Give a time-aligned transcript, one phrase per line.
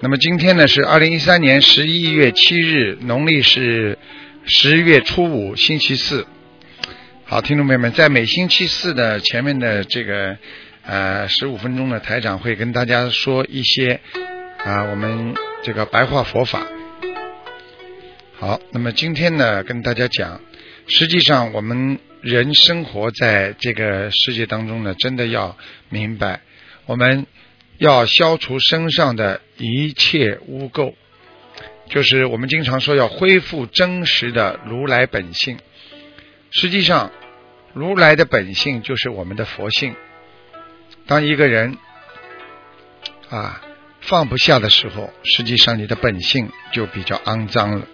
[0.00, 3.96] 那么今天呢是二零一三年十一月七日，农历是
[4.44, 6.26] 十月初五，星期四。
[7.24, 10.36] 好，听众朋友们，在每星期四的前面的这个
[10.84, 14.00] 呃十五分钟呢，台长会跟大家说一些
[14.58, 16.66] 啊我们这个白话佛法。
[18.34, 20.40] 好，那么今天呢跟大家讲，
[20.86, 25.56] 实际上我们人生活在这个世界当中呢，真的要
[25.88, 26.40] 明白，
[26.84, 27.26] 我们
[27.78, 30.94] 要消除身上的一切污垢，
[31.88, 35.58] 就是我们经常说要恢复真实的如来本性。
[36.50, 37.10] 实际上，
[37.72, 39.94] 如来的本性就是我们的佛性。
[41.06, 41.76] 当一个人
[43.28, 43.60] 啊
[44.00, 47.86] 放不下的时候，实际上你的本性就比较肮脏了，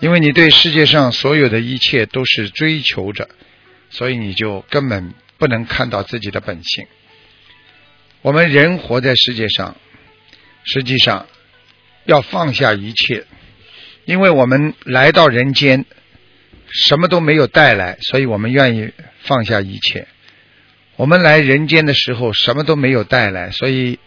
[0.00, 3.28] 因为你对世界上所有的一切都是追求着，
[3.90, 6.86] 所以你就根本不能看到自己的本性。
[8.22, 9.76] 我们人活在世界上，
[10.64, 11.26] 实际上
[12.04, 13.26] 要放下一切，
[14.04, 15.84] 因为我们来到人间。
[16.72, 20.06] 什么都没有带来，所以我们愿意放下一切。
[20.94, 23.98] 我们来人间的时候什么都没有带来，所以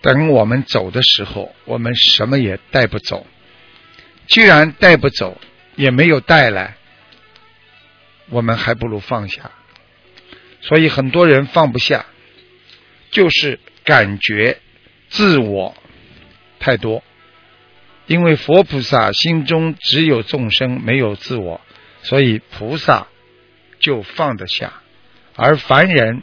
[0.00, 3.24] 等我们走的时候，我们什么也带不走。
[4.26, 5.40] 既然带不走，
[5.76, 6.76] 也没有带来，
[8.28, 9.52] 我们还不如放下。
[10.60, 12.06] 所以很多人放不下，
[13.12, 14.58] 就是感觉
[15.08, 15.74] 自我
[16.58, 17.02] 太多。
[18.06, 21.60] 因为佛菩萨心中只有众生，没有自我。
[22.02, 23.08] 所以菩萨
[23.80, 24.82] 就放得下，
[25.34, 26.22] 而凡人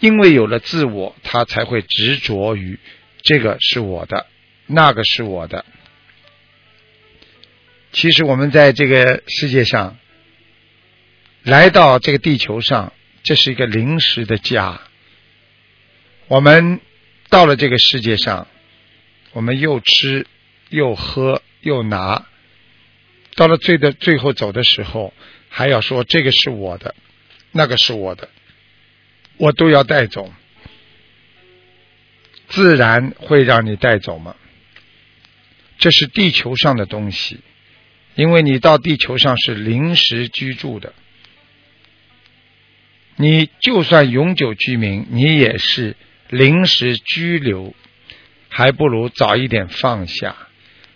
[0.00, 2.80] 因为有了自我，他才会执着于
[3.22, 4.26] 这个是我的，
[4.66, 5.64] 那个是我的。
[7.92, 9.96] 其实我们在这个世界上
[11.42, 14.80] 来到这个地球上，这是一个临时的家。
[16.26, 16.80] 我们
[17.30, 18.46] 到了这个世界上，
[19.32, 20.26] 我们又吃
[20.68, 22.26] 又喝又拿。
[23.36, 25.14] 到了最的最后走的时候，
[25.48, 26.94] 还要说这个是我的，
[27.52, 28.28] 那个是我的，
[29.36, 30.30] 我都要带走，
[32.48, 34.34] 自然会让你带走吗？
[35.78, 37.38] 这是地球上的东西，
[38.16, 40.92] 因为你到地球上是临时居住的，
[43.16, 45.96] 你就算永久居民，你也是
[46.30, 47.74] 临时拘留，
[48.48, 50.36] 还不如早一点放下。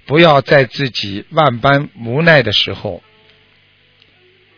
[0.07, 3.03] 不要在自己万般无奈的时候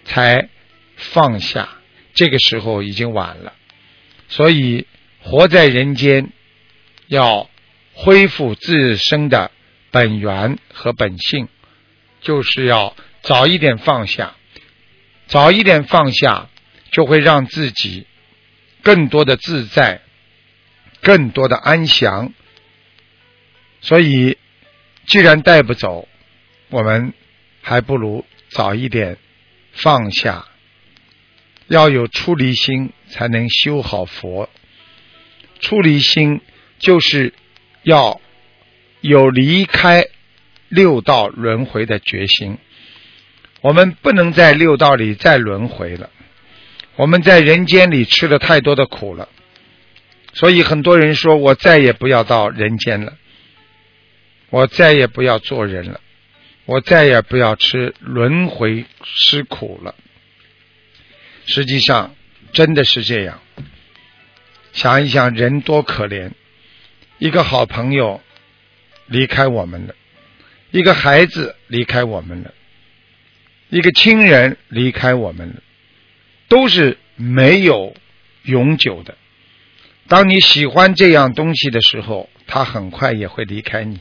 [0.05, 0.49] 才
[0.97, 1.69] 放下，
[2.15, 3.53] 这个时候已经晚了。
[4.29, 4.87] 所以
[5.21, 6.33] 活在人间，
[7.07, 7.49] 要
[7.95, 9.53] 恢复自身的
[9.93, 11.49] 本源和本性，
[12.21, 14.35] 就是要早一点放下，
[15.27, 16.51] 早一点放下，
[16.91, 18.07] 就会让自己
[18.83, 20.03] 更多的自在，
[21.07, 22.33] 更多的安详。
[23.81, 24.37] 所以。
[25.09, 26.09] 既然带不走，
[26.69, 27.15] 我们
[27.63, 29.19] 还不如早一点
[29.71, 30.47] 放下。
[31.69, 34.51] 要有出离心，才能修好佛。
[35.61, 36.41] 出离心
[36.81, 37.35] 就是
[37.85, 38.21] 要
[39.01, 40.07] 有离开
[40.69, 42.59] 六道轮回的决心。
[43.61, 46.11] 我们不能在六道里再轮回了。
[46.97, 49.29] 我们在人间里吃了太多的苦了，
[50.37, 53.17] 所以很多人说我再也不要到人间了。
[54.51, 56.01] 我再也不要做人了，
[56.67, 59.97] 我再也不要吃轮回吃苦了。
[61.47, 62.15] 实际上，
[62.53, 63.41] 真的是这样。
[64.73, 66.31] 想一想，人多可怜，
[67.19, 68.21] 一个好朋友
[69.07, 69.97] 离开我们了，
[70.71, 72.55] 一个孩子离开我们了，
[73.69, 75.63] 一个亲人离开我们了，
[76.47, 77.97] 都是没有
[78.45, 79.17] 永久的。
[80.09, 84.01] 当你喜欢这样东西的时候，他很快也会离开你。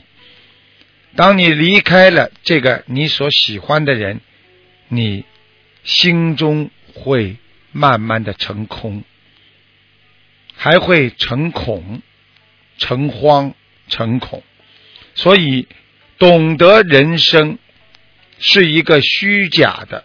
[1.16, 4.20] 当你离开了这个你所喜欢的人，
[4.88, 5.24] 你
[5.82, 7.36] 心中会
[7.72, 9.02] 慢慢的成空，
[10.54, 12.02] 还会成恐、
[12.78, 13.54] 成慌、
[13.88, 14.42] 成恐。
[15.14, 15.66] 所以，
[16.18, 17.58] 懂得人生
[18.38, 20.04] 是一个虚假的，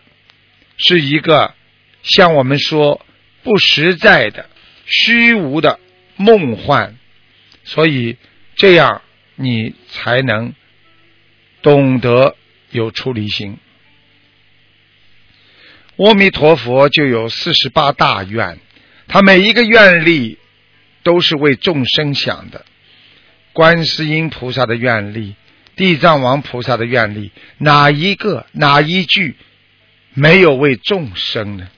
[0.78, 1.54] 是一个
[2.02, 3.06] 像我们说
[3.44, 4.50] 不实在的、
[4.86, 5.80] 虚无的
[6.22, 6.96] 梦幻。
[7.64, 8.18] 所以，
[8.56, 9.02] 这样
[9.36, 10.54] 你才能。
[11.64, 12.36] 懂得
[12.72, 13.60] 有出离心，
[15.98, 18.58] 阿弥陀佛就有四十八大愿，
[19.08, 20.40] 他每一个愿力
[21.04, 22.66] 都是为众生想的。
[23.54, 25.36] 观世音菩萨的愿力，
[25.76, 29.36] 地藏王菩萨的愿力，哪一个哪一句
[30.16, 31.70] 没有为众生呢？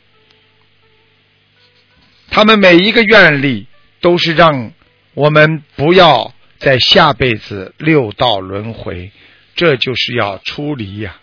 [2.30, 3.68] 他们每一个愿力
[4.04, 4.74] 都是让
[5.14, 9.12] 我们不要在下辈子六道轮回，
[9.56, 11.16] 这就是要出离呀。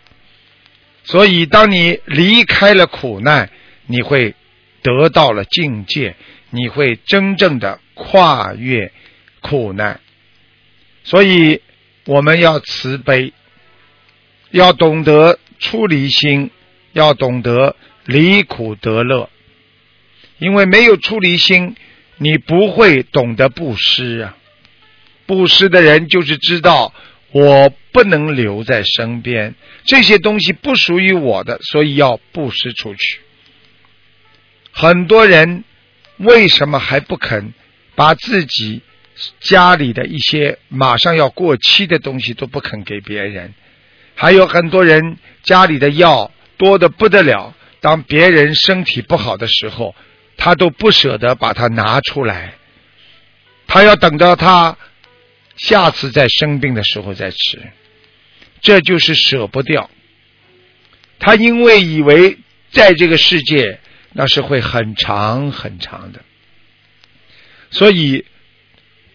[1.03, 3.51] 所以，当你离开了苦难，
[3.85, 4.33] 你会
[4.81, 6.15] 得到了境界，
[6.49, 8.91] 你会真正的跨越
[9.41, 9.99] 苦难。
[11.03, 11.61] 所以，
[12.05, 13.31] 我们要慈悲，
[14.49, 16.49] 要懂得出离心，
[16.93, 17.75] 要懂得
[18.05, 19.29] 离苦得乐。
[20.39, 21.75] 因为没有出离心，
[22.21, 24.37] 你不会懂得布施啊。
[25.25, 26.93] 布施的人就是知道。
[27.33, 33.21] 我不能留在身边，这些东西不属于我的，所以要布施出去。
[34.73, 35.63] 很多人
[36.17, 37.53] 为什么还不肯
[37.95, 38.81] 把自己
[39.39, 43.53] 家里的一些马上要过期的东西都不肯给别人？
[44.13, 49.95] 还有很多人家里的药多的不得了，当别人身体不好的时候，
[50.43, 52.55] 他都不舍得把它拿出来，
[53.67, 54.75] 他要等到他。
[55.55, 57.61] 下次在生病的时候再吃，
[58.59, 59.91] 这就是舍不掉。
[61.19, 62.39] 他因为以为
[62.71, 63.79] 在这个世界
[64.13, 66.21] 那是会很长很长的，
[67.69, 68.25] 所以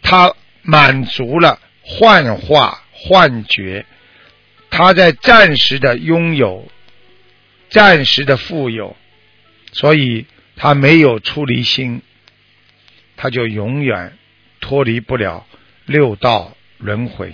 [0.02, 0.32] 他
[0.62, 3.84] 满足了幻化幻觉，
[4.70, 6.68] 他在暂时的拥有，
[7.68, 8.96] 暂时的富有，
[9.72, 12.02] 所以他没有出离心，
[13.16, 14.16] 他就永远
[14.60, 15.46] 脱离不了。
[15.84, 17.32] 六道轮回，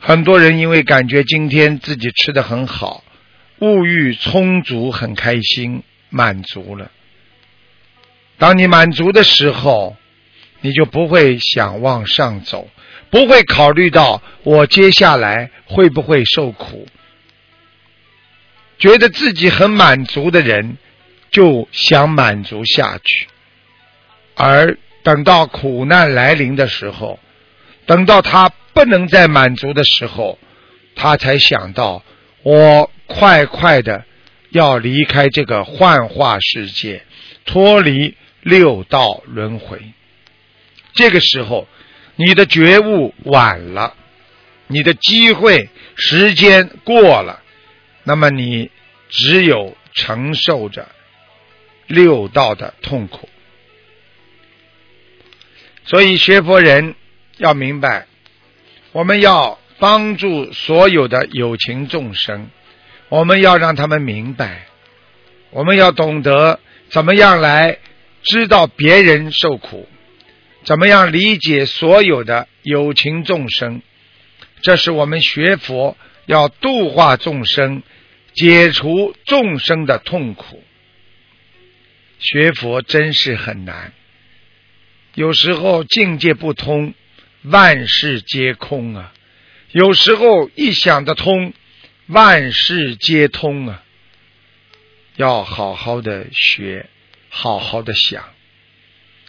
[0.00, 3.04] 很多人因为感觉今天自己吃的很好，
[3.60, 6.90] 物欲充足，很开心，满足了。
[8.36, 9.96] 当你满足的时候，
[10.60, 12.68] 你就不会想往上走，
[13.08, 16.88] 不会考虑到我接下来会不会受苦。
[18.82, 20.76] 觉得自己很满足的人，
[21.30, 23.28] 就想满足下去，
[24.34, 24.76] 而。
[25.04, 27.18] 等到苦难来临的时候，
[27.86, 30.38] 等到他不能再满足的时候，
[30.94, 32.04] 他才想到
[32.44, 34.04] 我快快的
[34.50, 37.02] 要离开这个幻化世界，
[37.44, 39.80] 脱离六道轮回。
[40.92, 41.66] 这个时候，
[42.14, 43.94] 你的觉悟晚了，
[44.68, 47.41] 你的机会时间过了，
[48.04, 48.70] 那么你
[49.08, 50.88] 只有承受着
[51.86, 53.28] 六道的痛苦。
[55.84, 56.94] 所以学佛人
[57.38, 58.06] 要明白，
[58.92, 62.50] 我们要帮助所有的有情众生，
[63.08, 64.66] 我们要让他们明白，
[65.50, 67.78] 我们要懂得怎么样来
[68.22, 69.88] 知道别人受苦，
[70.62, 73.82] 怎么样理解所有的有情众生，
[74.60, 75.96] 这是我们学佛
[76.26, 77.82] 要度化众生，
[78.34, 80.62] 解除众生的痛苦。
[82.18, 83.92] 学佛真是很难。
[85.14, 86.94] 有时候境界不通，
[87.42, 89.12] 万事皆空啊；
[89.72, 91.52] 有时候一想得通，
[92.06, 93.82] 万事皆通啊。
[95.16, 96.88] 要好好的学，
[97.28, 98.24] 好好的想，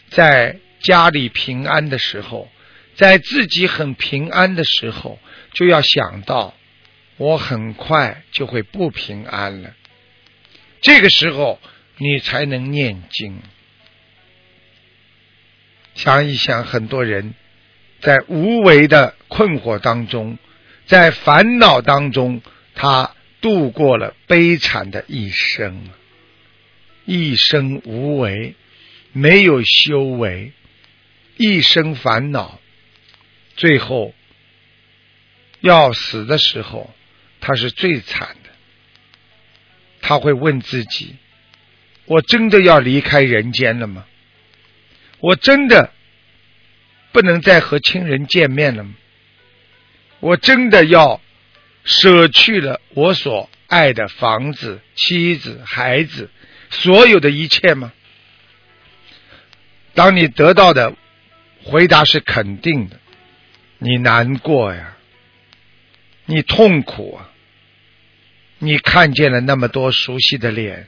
[0.08, 2.50] 在家里平安的时候，
[2.94, 5.18] 在自己很平安的时候，
[5.52, 6.54] 就要想到，
[7.16, 9.74] 我很快就会不平安了。
[10.80, 11.60] 这个时候，
[11.98, 13.40] 你才能念经。
[15.94, 17.34] 想一想，很多人
[18.00, 20.38] 在无为的困惑当中，
[20.86, 22.42] 在烦恼当中，
[22.74, 25.88] 他度过了悲惨的一生，
[27.04, 28.56] 一生无为，
[29.12, 30.52] 没有修为，
[31.36, 32.58] 一生烦恼，
[33.56, 34.12] 最后
[35.60, 36.92] 要死的时候，
[37.46, 38.50] 他是最惨的。
[40.00, 41.16] 他会问自己：
[42.06, 44.06] 我真的要离开人间了吗？
[45.20, 45.92] 我真的
[47.12, 48.94] 不能再和亲人见面了吗？
[50.20, 51.20] 我真的要
[51.84, 56.30] 舍去了我所爱的房子、妻子、孩子，
[56.70, 57.92] 所有的一切吗？
[59.92, 60.96] 当你得到的
[61.62, 62.98] 回答是肯定的，
[63.78, 64.96] 你难过呀，
[66.26, 67.30] 你痛苦啊，
[68.58, 70.86] 你看见了那么多熟悉的脸，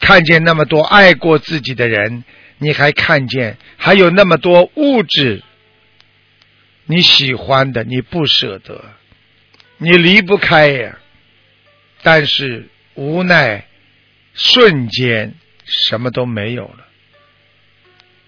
[0.00, 2.24] 看见那么多爱过自己的人。
[2.58, 5.42] 你还看见还有那么多物质，
[6.86, 8.84] 你喜欢的你不舍得，
[9.78, 10.96] 你离不开呀。
[12.04, 13.66] 但是无奈，
[14.34, 16.86] 瞬间什么都没有了。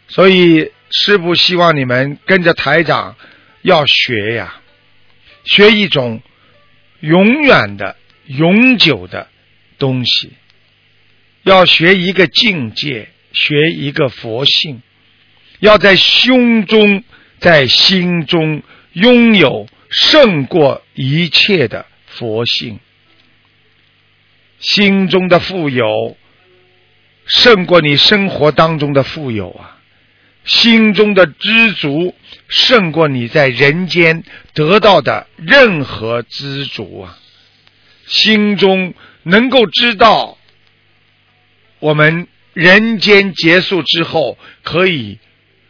[0.09, 3.17] 所以师父希望你们跟着台长
[3.63, 4.61] 要学呀，
[5.45, 6.21] 学一种
[6.99, 9.29] 永远的、永久的
[9.79, 10.33] 东西，
[11.43, 13.09] 要学一个境界。
[13.37, 14.81] 学一个佛性，
[15.59, 17.03] 要在胸中
[17.41, 18.63] 在心中
[18.93, 22.79] 拥有胜过一切的佛性，
[24.61, 26.17] 心中的富有
[27.27, 29.81] 胜过你生活当中的富有啊，
[30.45, 32.15] 心中的知足
[32.47, 37.19] 胜过你在人间得到的任何知足啊，
[38.07, 40.39] 心中能够知道
[41.79, 45.19] 我们人间结束之后可以。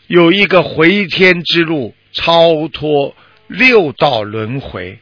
[0.06, 4.98] 有一个回天之路，超脱六道轮回，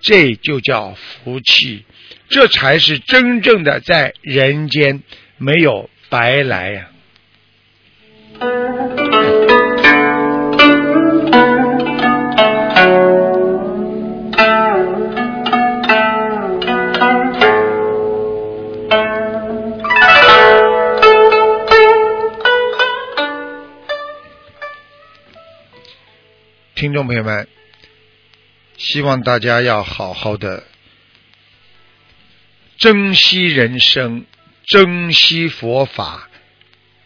[0.00, 1.84] 这就叫福气，
[2.28, 5.04] 这才是真正的在人间
[5.38, 6.88] 没有白来呀。
[26.82, 27.46] 听众朋友们，
[28.76, 30.64] 希望大家要好好的
[32.76, 34.24] 珍惜人生，
[34.66, 36.28] 珍惜佛法，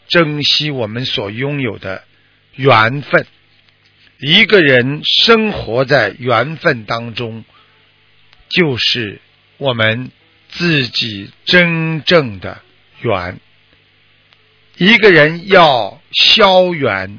[0.09, 2.04] 珍惜我们所拥有的
[2.54, 3.26] 缘分。
[4.18, 7.45] 一个人生活在缘分当中，
[8.49, 9.21] 就是
[9.59, 10.11] 我们
[10.49, 12.62] 自己真正的
[13.02, 13.38] 缘。
[14.78, 17.18] 一个人要消缘，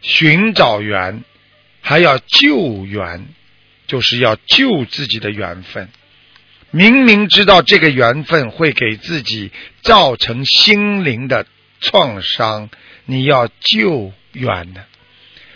[0.00, 1.22] 寻找缘。
[1.88, 3.28] 还要救缘，
[3.86, 5.88] 就是要救自己的缘分。
[6.70, 11.46] 明明知道这个缘分会给自己造成心灵的
[11.80, 12.68] 创伤，
[13.06, 14.84] 你要救缘呢？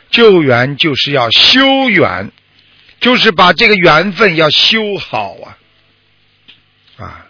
[0.08, 2.32] 救缘就是要修缘，
[2.98, 5.58] 就是把这个缘分要修好啊！
[6.96, 7.26] 啊，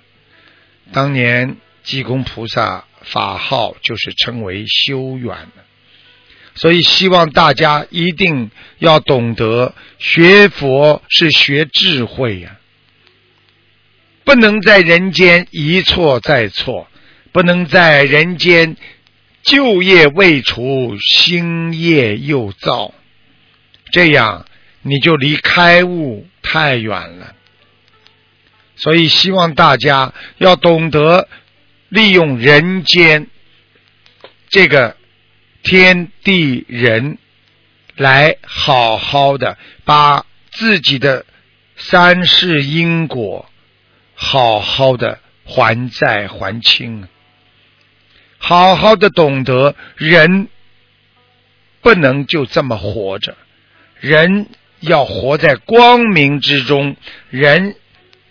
[0.92, 5.64] 当年济公菩萨法号就是称为修缘的。
[6.54, 12.58] 所以，希望大家一定要懂得学佛是学智慧呀，
[14.24, 16.88] 不能在人间一错再错，
[17.32, 18.76] 不能在人间
[19.42, 22.92] 旧业未除，新业又造，
[23.90, 24.44] 这样
[24.82, 27.34] 你就离开悟太远了。
[28.76, 31.28] 所以，希望大家要懂得
[31.88, 33.26] 利用人间
[34.50, 34.96] 这个。
[35.62, 37.18] 天地人
[37.96, 41.24] 来好好的把自己的
[41.76, 43.48] 三世因果
[44.14, 47.06] 好好的还债还清，
[48.38, 50.48] 好好的懂得人
[51.80, 53.36] 不能就这么活着，
[54.00, 54.48] 人
[54.80, 56.96] 要活在光明之中，
[57.30, 57.76] 人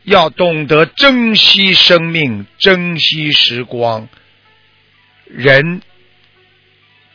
[0.03, 4.07] 要懂得珍惜生命，珍惜时光，
[5.25, 5.81] 人。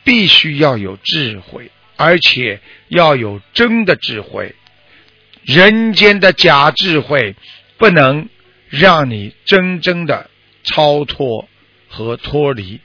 [0.07, 4.55] 必须要有智慧，而且要有真的智慧。
[5.43, 7.35] 人间的假智慧
[7.77, 8.29] 不能
[8.69, 10.31] 让你真正的
[10.63, 11.49] 超脱
[11.89, 12.81] 和脱离。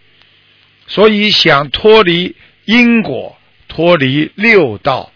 [0.88, 2.36] 所以，想脱离
[2.66, 3.38] 因果、
[3.68, 5.12] 脱离六道，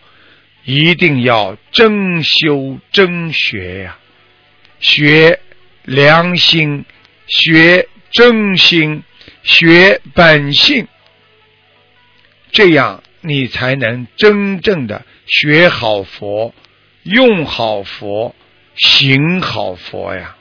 [0.63, 3.97] 一定要真修真学呀，
[4.79, 5.39] 学
[5.83, 6.85] 良心，
[7.25, 9.01] 学真心，
[9.41, 10.88] 学本性。
[12.55, 16.55] 这样，你才能真正的学好佛，
[17.03, 18.33] 用好佛，
[18.75, 20.38] 行好佛呀。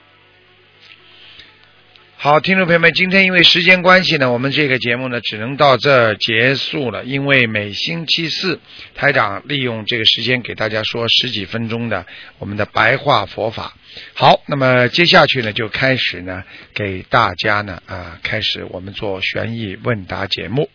[2.15, 7.05] 好，听众朋友们，今天因为时间关系呢，我们这个节目呢只能到这儿结束了。
[7.05, 8.61] 因为每星期四，
[8.95, 12.07] 台长利用这个时间给大家说十几分钟的
[12.39, 13.75] 我们的白话佛法。
[14.15, 16.45] 好，那么接下去呢就开始呢
[16.75, 20.71] 给大家呢啊开始我们做悬疑问答节目。